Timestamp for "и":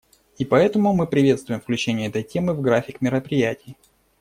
0.39-0.45